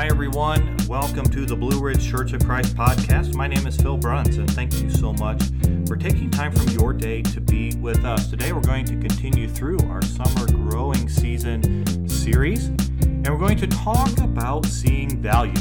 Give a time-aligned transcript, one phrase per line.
[0.00, 0.78] Hi, everyone.
[0.88, 3.34] Welcome to the Blue Ridge Church of Christ podcast.
[3.34, 5.42] My name is Phil Bruns, and thank you so much
[5.86, 8.30] for taking time from your day to be with us.
[8.30, 13.66] Today, we're going to continue through our summer growing season series, and we're going to
[13.66, 15.52] talk about seeing value.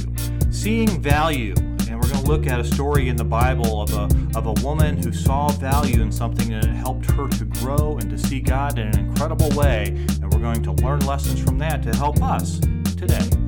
[0.49, 1.53] Seeing value
[1.89, 4.53] and we're going to look at a story in the Bible of a, of a
[4.65, 8.39] woman who saw value in something and it helped her to grow and to see
[8.39, 9.87] God in an incredible way.
[10.21, 12.59] And we're going to learn lessons from that to help us
[12.95, 13.38] today.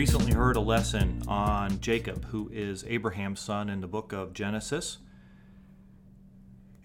[0.00, 4.96] Recently heard a lesson on Jacob, who is Abraham's son in the book of Genesis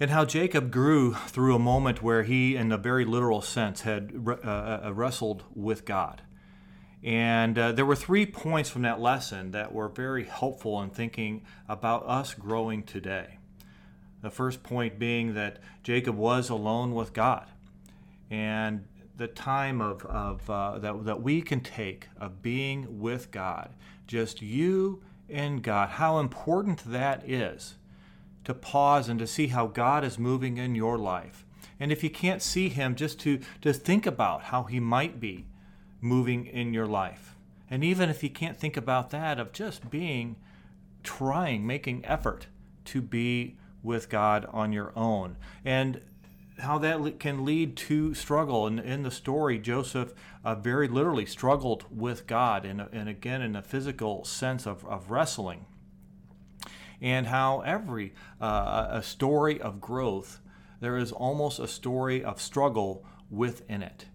[0.01, 4.11] and how Jacob grew through a moment where he, in a very literal sense, had
[4.27, 6.23] uh, uh, wrestled with God.
[7.05, 11.45] And uh, there were three points from that lesson that were very helpful in thinking
[11.69, 13.37] about us growing today.
[14.23, 17.47] The first point being that Jacob was alone with God.
[18.29, 23.69] And the time of, of uh, that, that we can take of being with God,
[24.07, 27.75] just you and God, how important that is
[28.43, 31.45] to pause and to see how God is moving in your life.
[31.79, 35.45] And if you can't see Him, just to, to think about how He might be
[35.99, 37.35] moving in your life.
[37.69, 40.35] And even if you can't think about that, of just being,
[41.03, 42.47] trying, making effort
[42.85, 45.37] to be with God on your own.
[45.63, 46.01] And
[46.59, 48.67] how that can lead to struggle.
[48.67, 53.55] And in the story, Joseph uh, very literally struggled with God, and, and again, in
[53.55, 55.65] a physical sense of, of wrestling.
[57.01, 60.39] And how every uh, a story of growth
[60.79, 64.05] there is almost a story of struggle within it.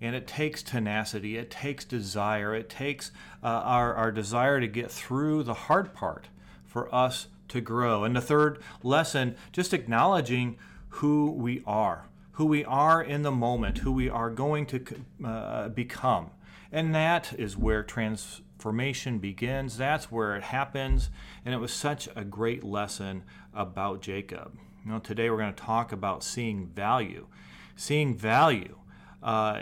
[0.00, 3.10] And it takes tenacity it takes desire it takes
[3.42, 6.28] uh, our, our desire to get through the hard part
[6.64, 8.04] for us to grow.
[8.04, 10.56] And the third lesson just acknowledging
[10.90, 14.84] who we are who we are in the moment who we are going to
[15.24, 16.30] uh, become
[16.72, 19.76] and that is where transformation begins.
[19.76, 21.10] That's where it happens.
[21.44, 24.56] And it was such a great lesson about Jacob.
[24.84, 27.26] You know, today we're going to talk about seeing value.
[27.74, 28.76] Seeing value,
[29.22, 29.60] uh,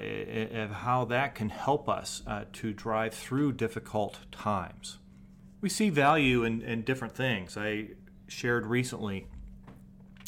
[0.52, 4.98] of how that can help us uh, to drive through difficult times.
[5.60, 7.56] We see value in, in different things.
[7.56, 7.88] I
[8.28, 9.26] shared recently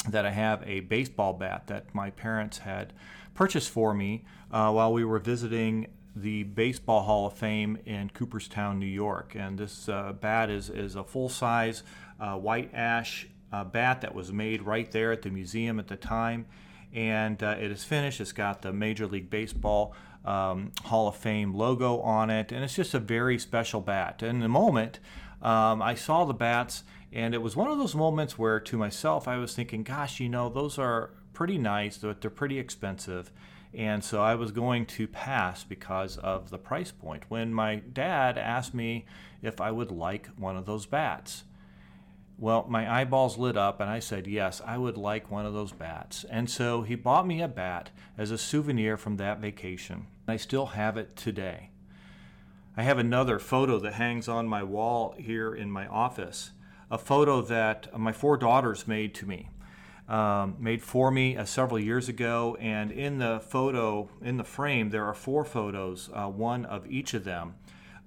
[0.08, 2.92] that I have a baseball bat that my parents had
[3.34, 8.78] purchased for me uh, while we were visiting the Baseball Hall of Fame in Cooperstown,
[8.78, 9.34] New York.
[9.34, 11.82] And this uh, bat is, is a full size
[12.18, 15.96] uh, white ash uh, bat that was made right there at the museum at the
[15.96, 16.46] time.
[16.92, 18.20] And uh, it is finished.
[18.20, 19.94] It's got the Major League Baseball
[20.24, 22.50] um, Hall of Fame logo on it.
[22.52, 24.22] And it's just a very special bat.
[24.22, 24.98] And in the moment,
[25.42, 29.26] um, I saw the bats, and it was one of those moments where to myself
[29.26, 33.30] I was thinking, gosh, you know, those are pretty nice, but they're pretty expensive
[33.72, 37.24] and so I was going to pass because of the price point.
[37.28, 39.06] When my dad asked me
[39.42, 41.44] if I would like one of those bats,
[42.36, 45.72] well, my eyeballs lit up and I said, Yes, I would like one of those
[45.72, 46.24] bats.
[46.24, 50.06] And so he bought me a bat as a souvenir from that vacation.
[50.26, 51.70] I still have it today.
[52.80, 56.52] I have another photo that hangs on my wall here in my office,
[56.90, 59.50] a photo that my four daughters made to me
[60.08, 62.56] um, made for me uh, several years ago.
[62.58, 67.12] And in the photo, in the frame, there are four photos, uh, one of each
[67.12, 67.56] of them,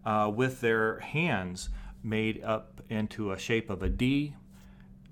[0.07, 1.69] uh, with their hands
[2.01, 4.33] made up into a shape of a D.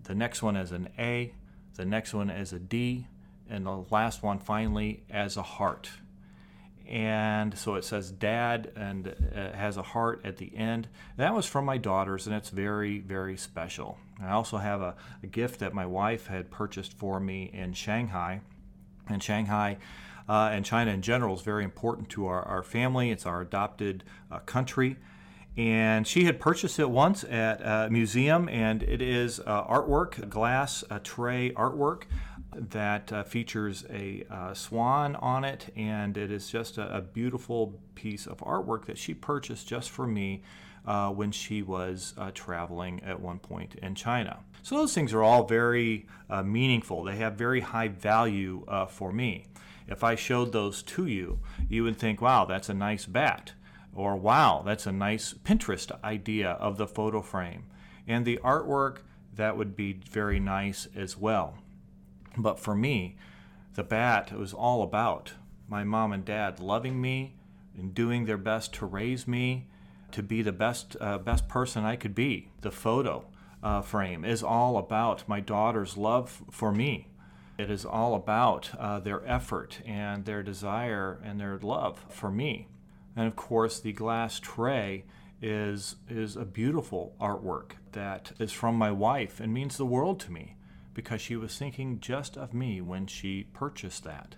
[0.06, 1.36] The next one as an A,
[1.76, 3.06] the next one as a D,
[3.48, 5.92] and the last one finally as a heart
[6.88, 10.88] and so it says dad and uh, has a heart at the end.
[11.18, 13.98] That was from my daughters and it's very very special.
[14.22, 18.42] I also have a, a gift that my wife had purchased for me in shanghai.
[19.08, 19.78] And shanghai
[20.30, 23.12] uh, and china in general is very important to our, our family.
[23.12, 24.98] It's our adopted uh, country.
[25.58, 30.84] And she had purchased it once at a museum and it is uh, artwork glass
[31.04, 32.04] tray artwork
[32.56, 37.80] that uh, features a uh, swan on it, and it is just a, a, beautiful
[37.96, 40.42] piece of artwork that she purchased just for me
[40.86, 44.40] uh, when she was uh, traveling at one point in China.
[44.64, 47.04] So those things are all very uh, meaningful.
[47.04, 49.46] They have very high value uh, for me.
[49.88, 51.40] If I showed those to you,
[51.70, 53.54] you would think, wow, that's a nice bat.
[53.94, 57.66] Or wow, that's a nice Pinterest idea of the photo frame.
[58.08, 59.00] And the artwork,
[59.36, 61.58] that would be very nice as well.
[62.38, 63.18] But for me,
[63.76, 65.34] the bat was all about
[65.68, 67.36] my mom and dad loving me
[67.78, 69.68] and doing their best to raise me
[70.12, 72.50] to be the best uh, best person I could be.
[72.62, 73.26] The photo
[73.64, 77.08] uh, frame is all about my daughter's love for me
[77.58, 82.68] It is all about uh, their effort and their desire and their love for me.
[83.16, 85.04] And of course, the glass tray
[85.42, 90.32] is, is a beautiful artwork that is from my wife and means the world to
[90.32, 90.56] me
[90.94, 94.36] because she was thinking just of me when she purchased that.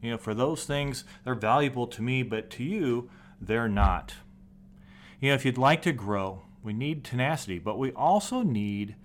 [0.00, 3.10] You know, for those things, they're valuable to me, but to you,
[3.40, 4.14] they're not.
[5.20, 8.96] You know, if you'd like to grow, we need tenacity, but we also need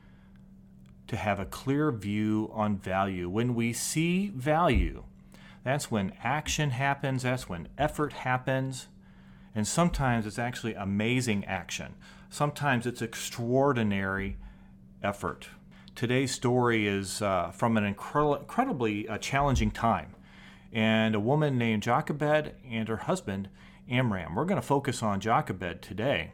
[1.07, 3.29] to have a clear view on value.
[3.29, 5.03] When we see value,
[5.63, 8.87] that's when action happens, that's when effort happens,
[9.53, 11.95] and sometimes it's actually amazing action.
[12.29, 14.37] Sometimes it's extraordinary
[15.01, 15.49] effort.
[15.97, 20.13] Today's story is uh, from an incre- incredibly uh, challenging time,
[20.71, 23.49] and a woman named Jochebed and her husband
[23.89, 24.35] Amram.
[24.35, 26.33] We're going to focus on Jochebed today,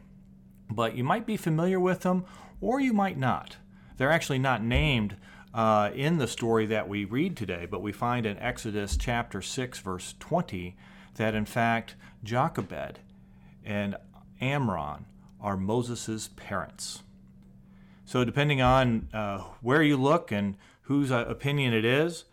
[0.69, 2.25] but you might be familiar with them
[2.59, 3.55] or you might not.
[3.95, 5.15] They're actually not named
[5.53, 9.79] uh, in the story that we read today, but we find in Exodus chapter 6,
[9.79, 10.75] verse 20,
[11.15, 12.99] that in fact Jochebed
[13.63, 13.95] and
[14.41, 15.05] Amram
[15.39, 17.03] are Moses' parents.
[18.05, 22.25] So, depending on uh, where you look and whose uh, opinion it is,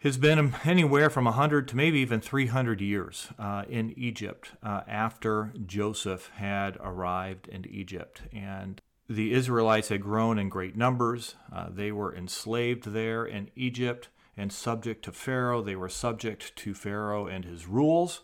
[0.00, 5.52] has been anywhere from 100 to maybe even 300 years uh, in Egypt uh, after
[5.66, 8.22] Joseph had arrived in Egypt.
[8.32, 11.36] And the Israelites had grown in great numbers.
[11.52, 15.62] Uh, they were enslaved there in Egypt and subject to Pharaoh.
[15.62, 18.22] They were subject to Pharaoh and his rules.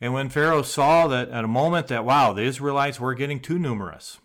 [0.00, 3.58] And when Pharaoh saw that at a moment that, wow, the Israelites were getting too
[3.58, 4.18] numerous,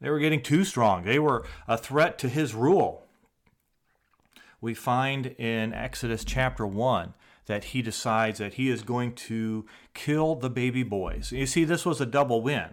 [0.00, 3.08] they were getting too strong, they were a threat to his rule,
[4.60, 7.14] we find in Exodus chapter 1
[7.46, 9.64] that he decides that he is going to
[9.94, 11.32] kill the baby boys.
[11.32, 12.70] You see, this was a double win.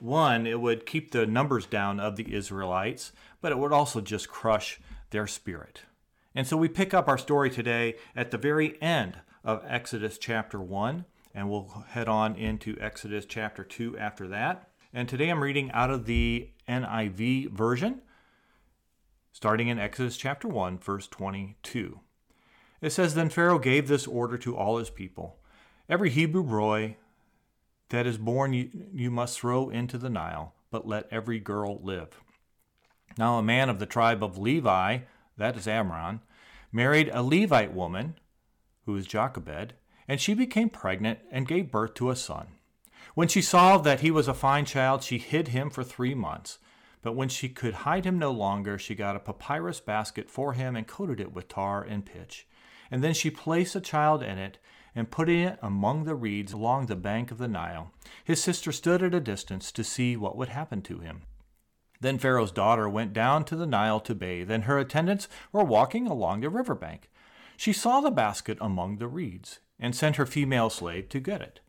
[0.00, 4.28] One, it would keep the numbers down of the Israelites, but it would also just
[4.28, 4.80] crush
[5.10, 5.82] their spirit.
[6.34, 10.60] And so we pick up our story today at the very end of Exodus chapter
[10.60, 11.04] 1,
[11.34, 14.68] and we'll head on into Exodus chapter 2 after that.
[14.92, 18.02] And today I'm reading out of the NIV version,
[19.32, 22.00] starting in Exodus chapter 1, verse 22.
[22.80, 25.38] It says, Then Pharaoh gave this order to all his people
[25.88, 26.96] Every Hebrew boy
[27.88, 32.20] that is born you, you must throw into the Nile, but let every girl live.
[33.16, 34.98] Now, a man of the tribe of Levi,
[35.38, 36.20] that is Amram,
[36.70, 38.16] married a Levite woman,
[38.84, 39.72] who is Jochebed,
[40.06, 42.48] and she became pregnant and gave birth to a son.
[43.14, 46.58] When she saw that he was a fine child, she hid him for three months.
[47.02, 50.76] But when she could hide him no longer, she got a papyrus basket for him
[50.76, 52.46] and coated it with tar and pitch.
[52.90, 54.58] And then she placed the child in it
[54.94, 57.92] and putting it among the reeds along the bank of the Nile.
[58.24, 61.22] His sister stood at a distance to see what would happen to him.
[62.00, 66.06] Then Pharaoh's daughter went down to the Nile to bathe, and her attendants were walking
[66.06, 67.10] along the river bank.
[67.56, 71.60] She saw the basket among the reeds, and sent her female slave to get it.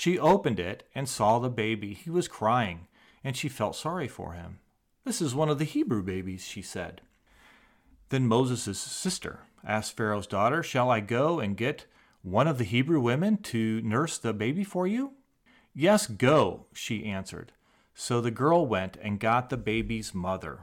[0.00, 1.92] She opened it and saw the baby.
[1.92, 2.86] He was crying,
[3.22, 4.60] and she felt sorry for him.
[5.04, 7.02] This is one of the Hebrew babies, she said.
[8.08, 11.84] Then Moses' sister asked Pharaoh's daughter, Shall I go and get
[12.22, 15.12] one of the Hebrew women to nurse the baby for you?
[15.74, 17.52] Yes, go, she answered.
[17.92, 20.60] So the girl went and got the baby's mother.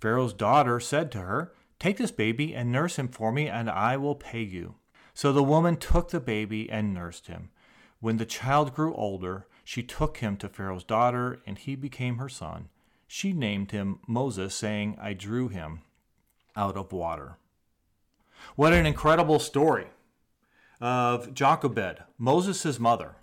[0.00, 3.96] Pharaoh's daughter said to her, Take this baby and nurse him for me, and I
[3.96, 4.74] will pay you.
[5.14, 7.50] So the woman took the baby and nursed him.
[8.02, 12.28] When the child grew older, she took him to Pharaoh's daughter, and he became her
[12.28, 12.68] son.
[13.06, 15.82] She named him Moses, saying, I drew him
[16.56, 17.36] out of water.
[18.56, 19.86] What an incredible story!
[20.80, 23.14] of Jochebed, Moses' mother,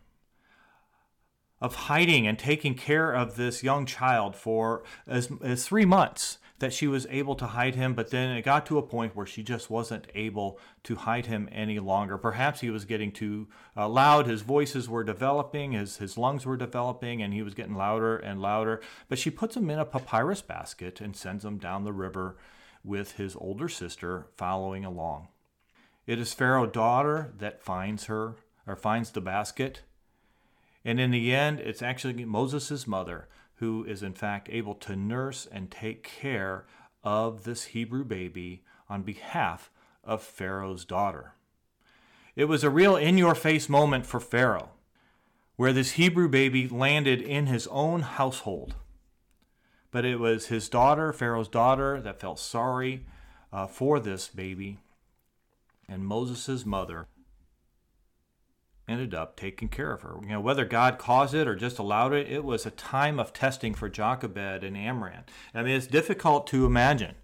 [1.59, 6.73] of hiding and taking care of this young child for as, as three months that
[6.73, 9.41] she was able to hide him, but then it got to a point where she
[9.41, 12.17] just wasn't able to hide him any longer.
[12.17, 16.57] Perhaps he was getting too uh, loud, his voices were developing, his, his lungs were
[16.57, 18.81] developing, and he was getting louder and louder.
[19.07, 22.37] But she puts him in a papyrus basket and sends him down the river
[22.83, 25.29] with his older sister following along.
[26.05, 28.35] It is Pharaoh's daughter that finds her
[28.67, 29.81] or finds the basket.
[30.83, 33.27] And in the end, it's actually Moses' mother
[33.59, 36.65] who is, in fact, able to nurse and take care
[37.03, 39.69] of this Hebrew baby on behalf
[40.03, 41.33] of Pharaoh's daughter.
[42.35, 44.69] It was a real in your face moment for Pharaoh,
[45.55, 48.75] where this Hebrew baby landed in his own household.
[49.91, 53.05] But it was his daughter, Pharaoh's daughter, that felt sorry
[53.51, 54.79] uh, for this baby
[55.89, 57.07] and Moses' mother
[58.89, 60.15] ended up taking care of her.
[60.23, 63.31] You know, whether God caused it or just allowed it, it was a time of
[63.31, 65.23] testing for Jochebed and Amram.
[65.53, 67.15] I mean, it's difficult to imagine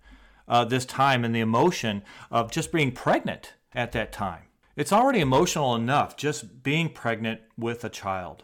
[0.48, 4.44] uh, this time and the emotion of just being pregnant at that time.
[4.76, 8.44] It's already emotional enough just being pregnant with a child.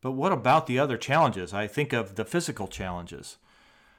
[0.00, 1.52] But what about the other challenges?
[1.52, 3.36] I think of the physical challenges.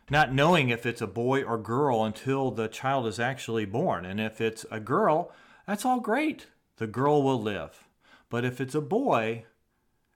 [0.09, 4.03] Not knowing if it's a boy or girl until the child is actually born.
[4.03, 5.31] And if it's a girl,
[5.67, 6.47] that's all great.
[6.77, 7.83] The girl will live.
[8.31, 9.43] But if it's a boy,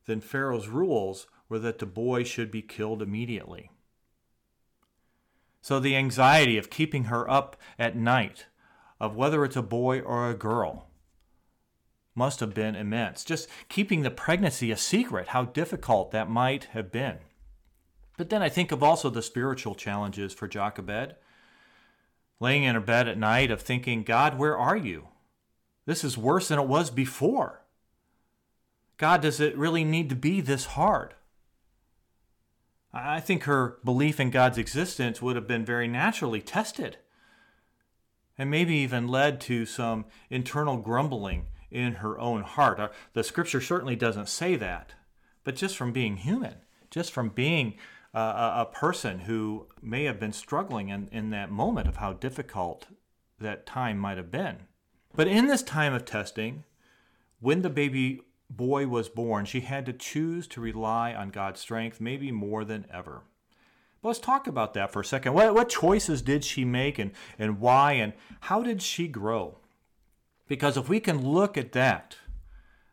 [0.06, 3.70] then Pharaoh's rules were that the boy should be killed immediately.
[5.62, 8.46] So the anxiety of keeping her up at night,
[9.02, 10.88] of whether it's a boy or a girl,
[12.16, 13.26] must have been immense.
[13.26, 17.18] Just keeping the pregnancy a secret, how difficult that might have been.
[18.16, 21.16] But then I think of also the spiritual challenges for Jochebed.
[22.40, 25.10] Laying in her bed at night of thinking, God, where are you?
[25.86, 27.65] This is worse than it was before.
[28.98, 31.14] God, does it really need to be this hard?
[32.94, 36.98] I think her belief in God's existence would have been very naturally tested
[38.38, 42.80] and maybe even led to some internal grumbling in her own heart.
[42.80, 44.94] Uh, the scripture certainly doesn't say that,
[45.44, 46.56] but just from being human,
[46.90, 47.76] just from being
[48.14, 52.88] uh, a person who may have been struggling in, in that moment of how difficult
[53.40, 54.60] that time might have been.
[55.16, 56.64] But in this time of testing,
[57.40, 62.00] when the baby boy was born, she had to choose to rely on God's strength
[62.00, 63.24] maybe more than ever.
[64.02, 65.34] But let's talk about that for a second.
[65.34, 69.58] What, what choices did she make and, and why and how did she grow?
[70.48, 72.18] Because if we can look at that,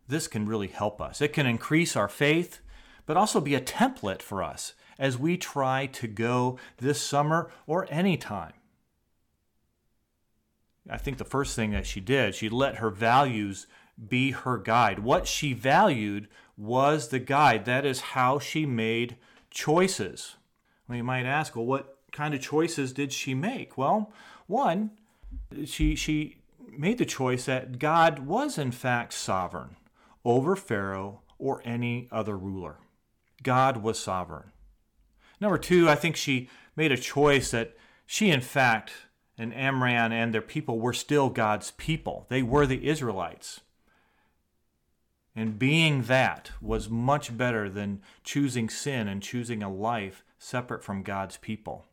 [0.09, 1.21] this can really help us.
[1.21, 2.61] It can increase our faith,
[3.07, 7.87] but also be a template for us as we try to go this summer or
[7.91, 8.53] any time.
[10.89, 13.67] I think the first thing that she did, she let her values
[14.09, 15.01] be her guide.
[15.01, 17.65] What she valued was the guide.
[17.65, 19.17] That is how she made
[19.51, 20.37] choices.
[20.89, 23.79] Well, you might ask, well, what kind of choices did she make?
[23.79, 24.13] Well,
[24.47, 24.91] one,
[25.65, 29.77] she she made the choice that God was in fact sovereign
[30.25, 32.79] over Pharaoh or any other ruler.
[33.43, 34.53] God was sovereign.
[35.41, 38.93] Number two, I think she made a choice that she, in fact,
[39.37, 42.27] and Amram and their people were still God's people.
[42.29, 43.61] They were the Israelites.
[45.35, 51.03] And being that was much better than choosing sin and choosing a life separate from
[51.03, 51.87] God's people.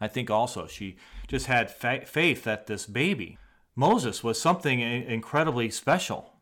[0.00, 3.38] I think also she just had fa- faith that this baby,
[3.76, 6.32] Moses, was something incredibly special.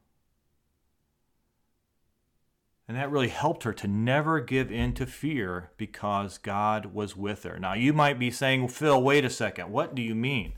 [2.88, 7.43] And that really helped her to never give in to fear because God was with
[7.43, 7.59] her.
[7.59, 9.71] Now, you might be saying, Phil, wait a second.
[9.71, 10.52] What do you mean?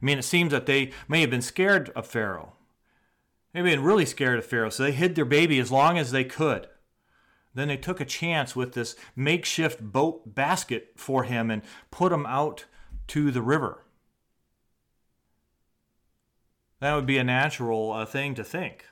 [0.00, 2.52] I mean, it seems that they may have been scared of Pharaoh.
[3.52, 6.24] They've been really scared of Pharaoh, so they hid their baby as long as they
[6.24, 6.68] could.
[7.54, 12.26] Then they took a chance with this makeshift boat basket for him and put him
[12.26, 12.66] out
[13.08, 13.84] to the river.
[16.78, 18.86] That would be a natural uh, thing to think.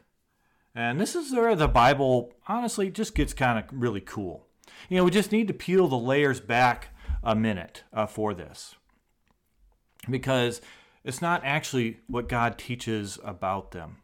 [0.74, 4.46] And this is where the Bible honestly just gets kind of really cool.
[4.88, 6.88] You know, we just need to peel the layers back
[7.22, 8.74] a minute uh, for this.
[10.10, 10.60] Because
[11.04, 13.98] it's not actually what God teaches about them.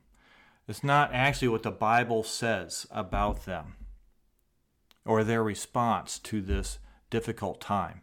[0.66, 3.74] It's not actually what the Bible says about them
[5.04, 6.78] or their response to this
[7.10, 8.00] difficult time.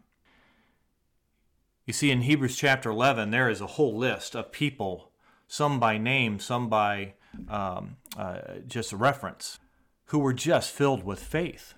[1.85, 5.11] You see, in Hebrews chapter 11, there is a whole list of people,
[5.47, 7.15] some by name, some by
[7.49, 9.59] um, uh, just reference,
[10.05, 11.73] who were just filled with faith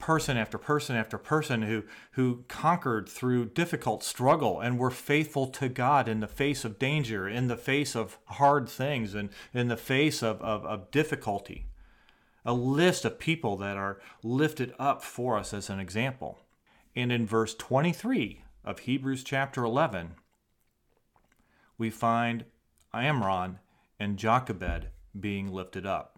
[0.00, 5.68] person after person after person who, who conquered through difficult struggle and were faithful to
[5.68, 9.76] God in the face of danger, in the face of hard things, and in the
[9.76, 11.66] face of, of, of difficulty.
[12.44, 16.40] A list of people that are lifted up for us as an example.
[16.96, 20.14] And in verse 23 of Hebrews chapter 11,
[21.78, 22.44] we find
[22.92, 23.58] Amram
[23.98, 24.88] and Jochebed
[25.18, 26.09] being lifted up.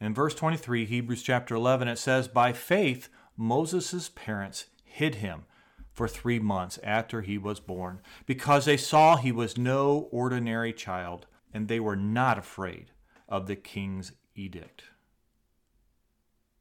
[0.00, 5.44] In verse 23, Hebrews chapter 11, it says, By faith, Moses' parents hid him
[5.92, 11.26] for three months after he was born, because they saw he was no ordinary child,
[11.52, 12.92] and they were not afraid
[13.28, 14.84] of the king's edict.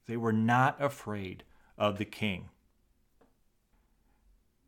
[0.05, 1.43] They were not afraid
[1.77, 2.49] of the king.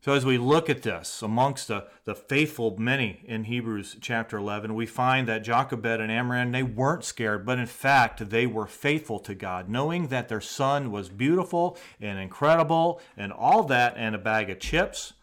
[0.04, 4.74] So, as we look at this, amongst the, the faithful many in Hebrews chapter 11,
[4.74, 9.20] we find that Jochebed and Amram, they weren't scared, but in fact, they were faithful
[9.20, 14.18] to God, knowing that their son was beautiful and incredible and all that and a
[14.18, 15.14] bag of chips,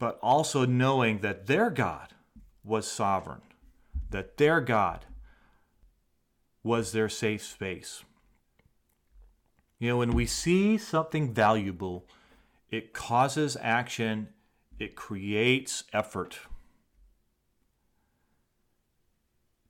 [0.00, 2.12] but also knowing that their God
[2.64, 3.42] was sovereign,
[4.10, 5.06] that their God
[6.64, 8.02] was their safe space.
[9.78, 12.06] You know, when we see something valuable,
[12.70, 14.28] it causes action,
[14.78, 16.40] it creates effort.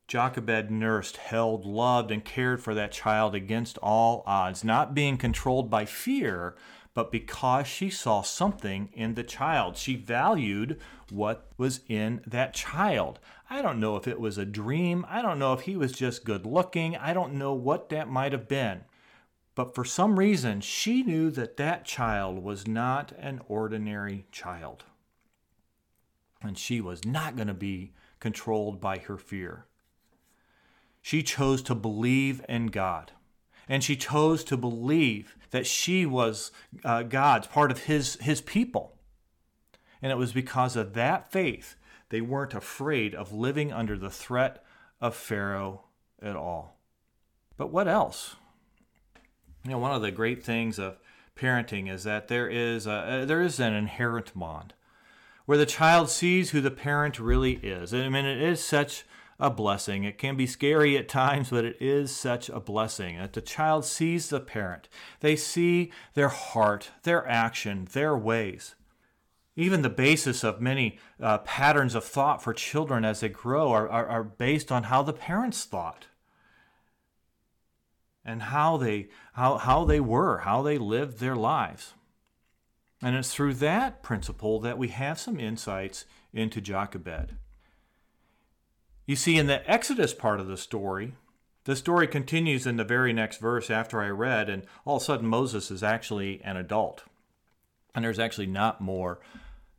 [0.06, 5.70] Jochebed nursed, held, loved, and cared for that child against all odds, not being controlled
[5.70, 6.56] by fear,
[6.94, 9.76] but because she saw something in the child.
[9.76, 10.80] She valued
[11.10, 13.20] what was in that child.
[13.48, 15.06] I don't know if it was a dream.
[15.08, 16.96] I don't know if he was just good looking.
[16.96, 18.82] I don't know what that might have been.
[19.60, 24.84] But for some reason, she knew that that child was not an ordinary child.
[26.40, 29.66] And she was not going to be controlled by her fear.
[31.02, 33.12] She chose to believe in God.
[33.68, 36.52] And she chose to believe that she was
[36.82, 38.96] uh, God's, part of his, his people.
[40.00, 41.76] And it was because of that faith
[42.08, 44.64] they weren't afraid of living under the threat
[45.02, 45.82] of Pharaoh
[46.22, 46.78] at all.
[47.58, 48.36] But what else?
[49.64, 50.98] You know, one of the great things of
[51.36, 54.74] parenting is that there is a, there is an inherent bond
[55.46, 57.92] where the child sees who the parent really is.
[57.92, 59.04] I mean, it is such
[59.38, 60.04] a blessing.
[60.04, 63.84] It can be scary at times, but it is such a blessing that the child
[63.84, 64.88] sees the parent.
[65.20, 68.74] They see their heart, their action, their ways.
[69.56, 73.88] Even the basis of many uh, patterns of thought for children as they grow are,
[73.88, 76.06] are, are based on how the parents thought
[78.24, 81.94] and how they how, how they were, how they lived their lives.
[83.02, 87.36] And it's through that principle that we have some insights into Jochebed.
[89.06, 91.14] You see, in the Exodus part of the story,
[91.64, 95.04] the story continues in the very next verse after I read, and all of a
[95.04, 97.04] sudden Moses is actually an adult.
[97.94, 99.18] And there's actually not more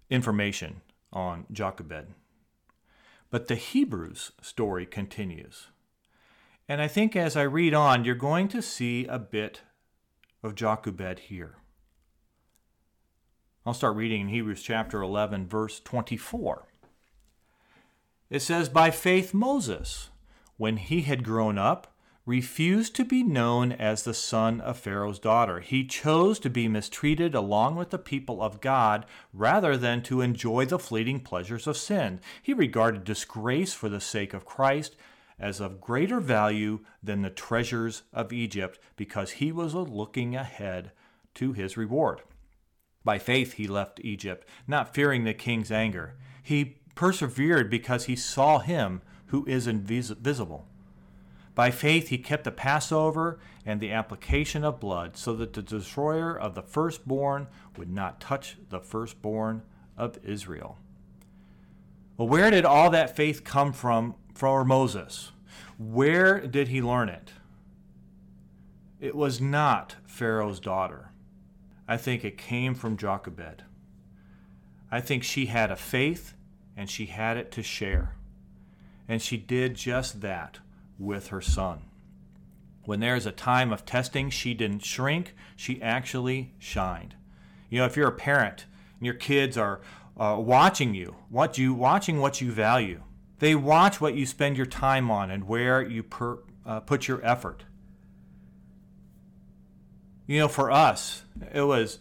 [0.09, 0.81] information
[1.13, 2.07] on Jochebed.
[3.29, 5.67] But the Hebrews story continues.
[6.71, 9.59] And I think as I read on, you're going to see a bit
[10.41, 11.57] of Jochebed here.
[13.65, 16.69] I'll start reading in Hebrews chapter 11, verse 24.
[18.29, 20.11] It says, By faith, Moses,
[20.55, 21.93] when he had grown up,
[22.25, 25.59] refused to be known as the son of Pharaoh's daughter.
[25.59, 30.65] He chose to be mistreated along with the people of God rather than to enjoy
[30.65, 32.21] the fleeting pleasures of sin.
[32.41, 34.95] He regarded disgrace for the sake of Christ
[35.41, 40.91] as of greater value than the treasures of Egypt because he was looking ahead
[41.33, 42.21] to his reward.
[43.03, 46.15] By faith he left Egypt, not fearing the king's anger.
[46.43, 50.67] He persevered because he saw him who is invisible.
[51.55, 56.37] By faith he kept the Passover and the application of blood, so that the destroyer
[56.37, 59.63] of the firstborn would not touch the firstborn
[59.97, 60.77] of Israel.
[62.17, 65.31] Well, where did all that faith come from for Moses?
[65.77, 67.31] Where did he learn it?
[68.99, 71.09] It was not Pharaoh's daughter.
[71.87, 73.63] I think it came from Jochebed.
[74.91, 76.35] I think she had a faith
[76.77, 78.15] and she had it to share.
[79.07, 80.59] And she did just that
[80.99, 81.81] with her son.
[82.85, 87.15] When there is a time of testing, she didn't shrink, she actually shined.
[87.69, 88.65] You know, if you're a parent
[88.99, 89.81] and your kids are
[90.17, 93.01] uh, watching you, what you watching what you value,
[93.41, 97.25] they watch what you spend your time on and where you per, uh, put your
[97.25, 97.63] effort.
[100.27, 101.97] You know, for us, it was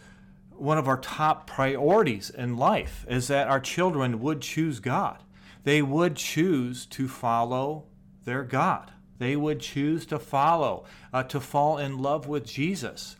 [0.51, 5.23] one of our top priorities in life is that our children would choose God.
[5.65, 7.87] They would choose to follow
[8.25, 8.93] their God.
[9.17, 13.17] They would choose to follow, uh, to fall in love with Jesus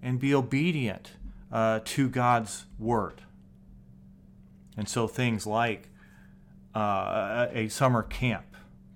[0.00, 1.14] and be obedient
[1.50, 3.22] uh, to God's word.
[4.76, 5.88] And so things like
[6.74, 8.44] uh, a summer camp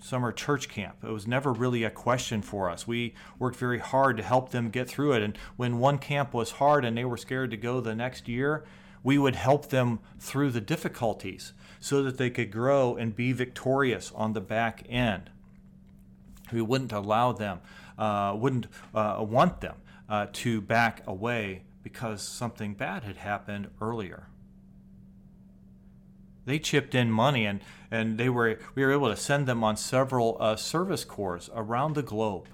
[0.07, 0.97] summer church camp.
[1.03, 2.87] It was never really a question for us.
[2.87, 5.23] We worked very hard to help them get through it.
[5.23, 8.65] And when one camp was hard and they were scared to go the next year,
[9.03, 14.13] we would help them through the difficulties so that they could grow and be victorious
[14.15, 15.31] on the back end.
[16.53, 17.61] We wouldn't allow them,
[17.99, 19.77] uh, wouldn't uh, want them
[20.09, 24.29] uh, to back away because something bad had happened earlier.
[26.47, 29.77] They chipped in money, and, and they were we were able to send them on
[29.77, 32.49] several uh, service corps around the globe,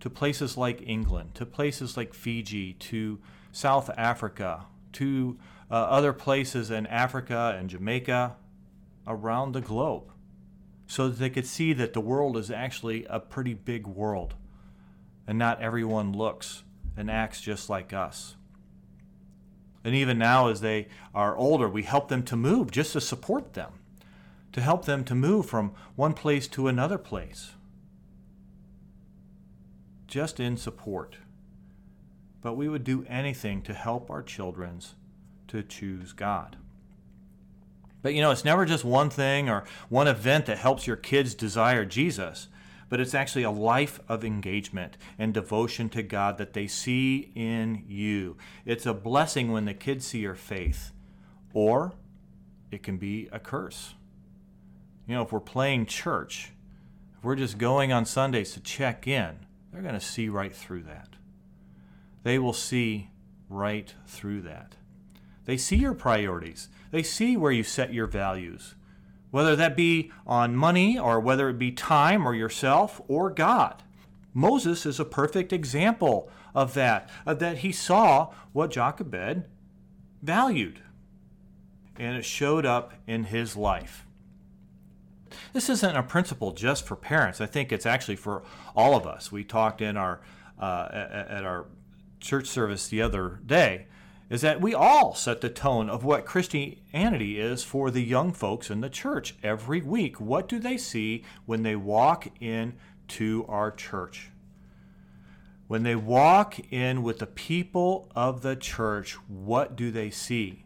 [0.00, 3.20] to places like England, to places like Fiji, to
[3.52, 5.38] South Africa, to
[5.70, 8.36] uh, other places in Africa and Jamaica,
[9.06, 10.10] around the globe,
[10.86, 14.34] so that they could see that the world is actually a pretty big world,
[15.26, 16.64] and not everyone looks
[16.96, 18.36] and acts just like us.
[19.84, 23.54] And even now, as they are older, we help them to move just to support
[23.54, 23.72] them,
[24.52, 27.52] to help them to move from one place to another place.
[30.06, 31.16] Just in support.
[32.42, 34.94] but we would do anything to help our children's
[35.48, 36.56] to choose God.
[38.02, 41.34] But you know, it's never just one thing or one event that helps your kids
[41.34, 42.48] desire Jesus,
[42.92, 47.84] but it's actually a life of engagement and devotion to God that they see in
[47.88, 48.36] you.
[48.66, 50.92] It's a blessing when the kids see your faith,
[51.54, 51.94] or
[52.70, 53.94] it can be a curse.
[55.06, 56.52] You know, if we're playing church,
[57.16, 59.38] if we're just going on Sundays to check in,
[59.72, 61.16] they're going to see right through that.
[62.24, 63.08] They will see
[63.48, 64.76] right through that.
[65.46, 66.68] They see your priorities.
[66.90, 68.74] They see where you set your values,
[69.32, 73.82] whether that be on money or whether it be time or yourself or God.
[74.32, 79.44] Moses is a perfect example of that, of that he saw what Jochebed
[80.22, 80.80] valued,
[81.96, 84.06] and it showed up in his life.
[85.54, 87.40] This isn't a principle just for parents.
[87.40, 88.42] I think it's actually for
[88.76, 89.32] all of us.
[89.32, 90.20] We talked in our
[90.58, 91.66] uh, at our
[92.20, 93.86] church service the other day
[94.32, 98.70] is that we all set the tone of what Christianity is for the young folks
[98.70, 100.18] in the church every week.
[100.18, 102.72] What do they see when they walk in
[103.08, 104.30] to our church?
[105.66, 110.64] When they walk in with the people of the church, what do they see?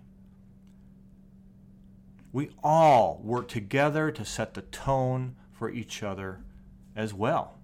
[2.32, 6.38] We all work together to set the tone for each other
[6.94, 7.58] as well.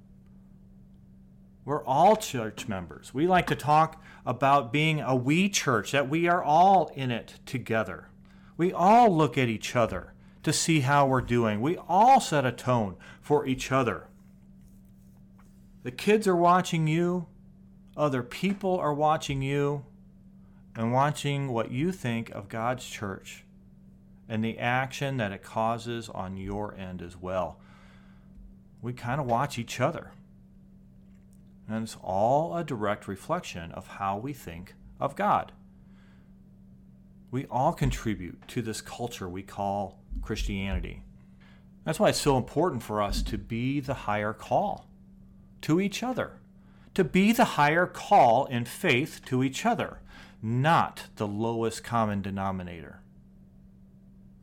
[1.64, 3.14] We're all church members.
[3.14, 7.40] We like to talk about being a we church, that we are all in it
[7.46, 8.08] together.
[8.56, 11.60] We all look at each other to see how we're doing.
[11.60, 14.06] We all set a tone for each other.
[15.82, 17.26] The kids are watching you,
[17.96, 19.84] other people are watching you,
[20.76, 23.44] and watching what you think of God's church
[24.28, 27.58] and the action that it causes on your end as well.
[28.80, 30.12] We kind of watch each other.
[31.68, 35.52] And it's all a direct reflection of how we think of God.
[37.30, 41.02] We all contribute to this culture we call Christianity.
[41.84, 44.86] That's why it's so important for us to be the higher call
[45.62, 46.38] to each other,
[46.94, 50.00] to be the higher call in faith to each other,
[50.42, 53.00] not the lowest common denominator,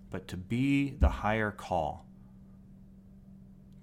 [0.09, 2.05] but to be the higher call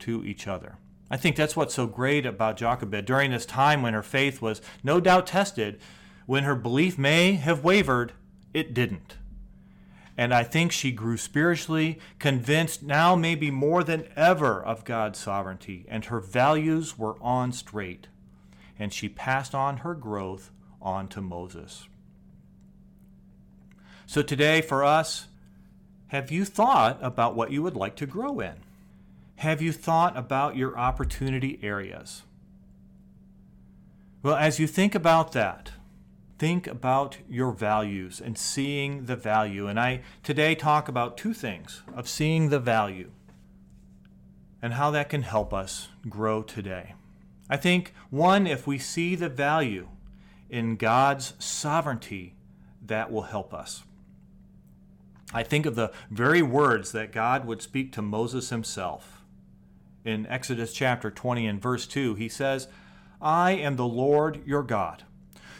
[0.00, 0.76] to each other.
[1.10, 3.04] I think that's what's so great about Jochebed.
[3.04, 5.78] During this time when her faith was no doubt tested,
[6.26, 8.12] when her belief may have wavered,
[8.52, 9.16] it didn't.
[10.18, 15.84] And I think she grew spiritually convinced now, maybe more than ever, of God's sovereignty,
[15.88, 18.08] and her values were on straight.
[18.78, 21.86] And she passed on her growth on to Moses.
[24.06, 25.26] So today, for us,
[26.08, 28.54] have you thought about what you would like to grow in?
[29.36, 32.22] Have you thought about your opportunity areas?
[34.22, 35.72] Well, as you think about that,
[36.38, 39.66] think about your values and seeing the value.
[39.66, 43.10] And I today talk about two things of seeing the value
[44.62, 46.94] and how that can help us grow today.
[47.50, 49.88] I think, one, if we see the value
[50.48, 52.34] in God's sovereignty,
[52.84, 53.84] that will help us.
[55.34, 59.15] I think of the very words that God would speak to Moses himself
[60.06, 62.68] in Exodus chapter 20 and verse 2, he says,
[63.20, 65.04] I am the Lord your God,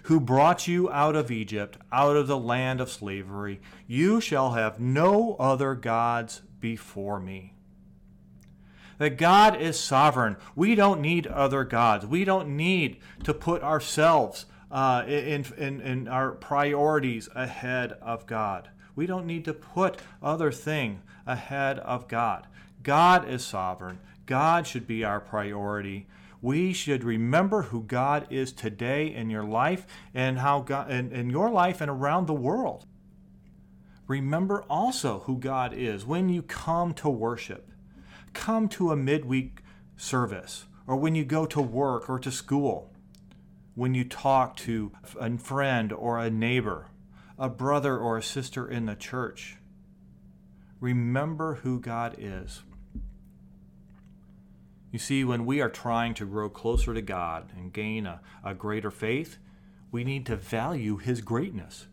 [0.05, 3.61] who brought you out of Egypt, out of the land of slavery.
[3.87, 7.55] You shall have no other gods before me.
[8.99, 10.37] That God is sovereign.
[10.55, 12.07] We don't need other gods.
[12.07, 18.71] We don't need to put ourselves uh, in, in, in our priorities ahead of God.
[18.95, 22.47] We don't need to put other thing ahead of God.
[22.83, 23.99] God is sovereign.
[24.27, 26.07] God should be our priority.
[26.43, 31.31] We should remember who God is today in your life and how God in, in
[31.31, 32.87] your life and around the world.
[34.07, 37.71] Remember also who God is when you come to worship.
[38.35, 39.63] Come to a midweek
[39.97, 42.93] service or when you go to work or to school.
[43.75, 46.89] When you talk to a friend or a neighbor,
[47.39, 49.57] a brother or a sister in the church.
[50.81, 52.63] Remember who God is.
[54.97, 58.55] You see, when we are trying to grow closer to God and gain a, a
[58.55, 59.37] greater faith,
[59.93, 61.87] we need to value His greatness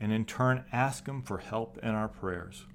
[0.00, 2.66] and in turn ask Him for help in our prayers.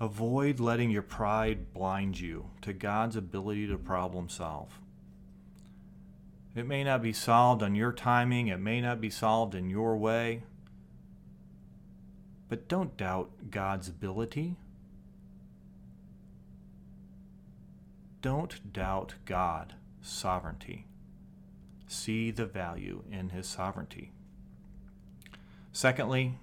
[0.00, 4.80] Avoid letting your pride blind you to God's ability to problem solve.
[6.56, 9.96] It may not be solved on your timing, it may not be solved in your
[9.96, 10.42] way,
[12.48, 14.56] but don't doubt God's ability
[18.24, 20.86] don't doubt God sovereignty.
[21.86, 24.12] See the value in his sovereignty.
[25.72, 26.38] Secondly,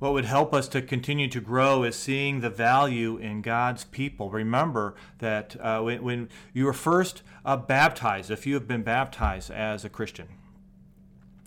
[0.00, 4.28] what would help us to continue to grow is seeing the value in God's people.
[4.28, 9.52] Remember that uh, when, when, you were first uh, baptized, if you have been baptized
[9.52, 10.26] as a Christian,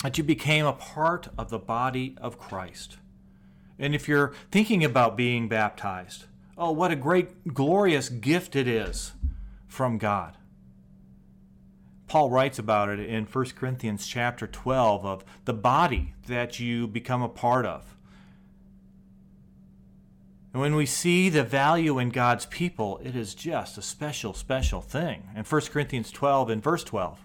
[0.02, 3.00] that you became a part of the body of Christ.
[3.78, 9.14] And if you're thinking about being baptized, oh, what a great, glorious gift it is
[9.68, 10.38] from God.
[12.08, 17.24] Paul writes about it in 1 Corinthians chapter 12 of the body that you become
[17.24, 17.96] a part of.
[20.54, 24.82] And when we see the value in God's people, it is just a special, special
[24.82, 25.24] thing.
[25.36, 27.20] In 1 Corinthians 12, in verse 12,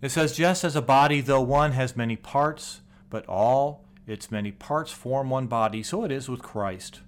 [0.00, 2.80] it says, Just as a body, though one has many parts,
[3.10, 7.00] but all its many parts form one body, so it is with Christ.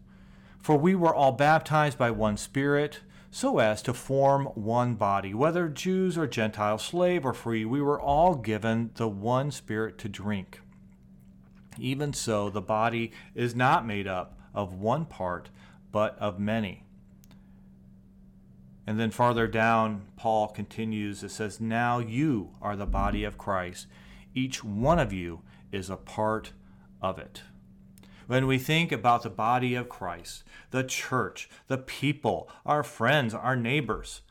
[0.67, 2.99] For we were all baptized by one Spirit,
[3.31, 5.33] so as to form one body.
[5.33, 10.09] Whether Jews or Gentiles, slave or free, we were all given the one Spirit to
[10.09, 10.61] drink.
[11.79, 15.51] Even so, the body is not made up of one part,
[15.93, 16.83] but of many.
[18.89, 23.87] And then farther down, Paul continues, it says, Now you are the body of Christ.
[24.35, 26.55] Each one of you is a part
[27.01, 27.43] of it.
[28.27, 33.57] When we think about the body of Christ, the church, the people, our friends, our
[33.57, 34.23] neighbors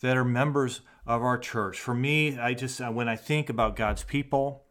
[0.00, 3.74] that are members of our church, for me, I just, uh, when I think about
[3.74, 4.64] God's people,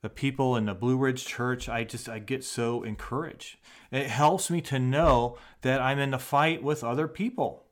[0.00, 3.58] the people in the Blue Ridge Church, I just I get so encouraged.
[3.90, 7.65] It helps me to know that I'm in the fight with other people.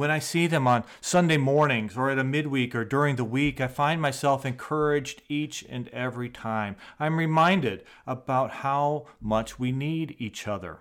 [0.00, 3.60] When I see them on Sunday mornings or at a midweek or during the week,
[3.60, 6.76] I find myself encouraged each and every time.
[6.98, 10.78] I'm reminded about how much we need each other.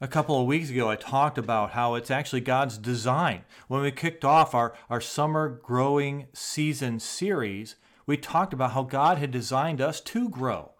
[0.00, 3.44] A couple of weeks ago, I talked about how it's actually God's design.
[3.68, 9.18] When we kicked off our, our summer growing season series, we talked about how God
[9.18, 10.72] had designed us to grow.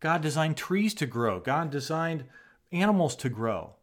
[0.00, 2.24] God designed trees to grow, God designed
[2.72, 3.76] animals to grow.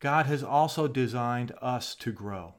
[0.00, 2.54] God has also designed us to grow.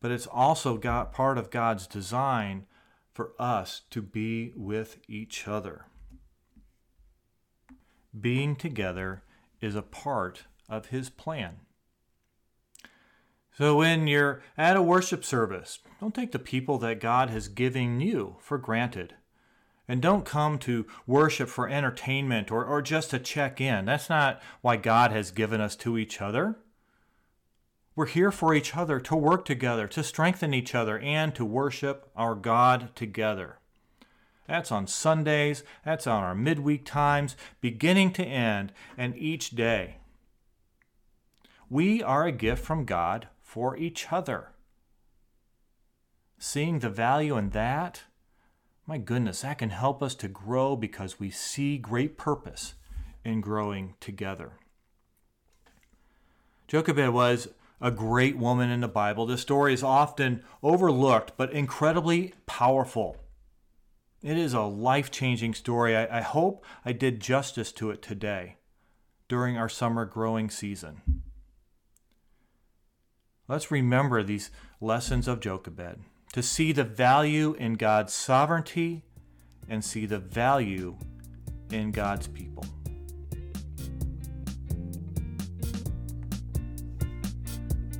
[0.00, 2.66] But it's also got part of God's design
[3.12, 5.86] for us to be with each other
[8.20, 9.22] being together
[9.60, 11.56] is a part of his plan.
[13.52, 18.00] So when you're at a worship service, don't take the people that God has given
[18.00, 19.14] you for granted.
[19.88, 23.86] And don't come to worship for entertainment or, or just to check in.
[23.86, 26.58] That's not why God has given us to each other.
[27.96, 32.10] We're here for each other, to work together, to strengthen each other, and to worship
[32.14, 33.58] our God together.
[34.46, 39.96] That's on Sundays, that's on our midweek times, beginning to end, and each day.
[41.68, 44.52] We are a gift from God for each other.
[46.38, 48.04] Seeing the value in that,
[48.88, 52.72] my goodness, that can help us to grow because we see great purpose
[53.22, 54.52] in growing together.
[56.68, 57.48] Jochebed was
[57.82, 59.26] a great woman in the Bible.
[59.26, 63.18] This story is often overlooked, but incredibly powerful.
[64.22, 65.94] It is a life changing story.
[65.94, 68.56] I, I, hope I did justice to it today
[69.28, 71.02] during our summer growing season.
[73.46, 76.00] Let's remember these lessons of Jochebed
[76.38, 79.02] to see the value in God's sovereignty
[79.68, 80.96] and see the value
[81.72, 82.64] in God's people.